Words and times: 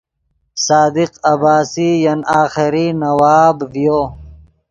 صادق 0.65 1.11
عباسی 1.33 1.89
ین 2.05 2.19
آخری 2.43 2.87
نواب 3.01 3.55
ڤیو 3.71 3.99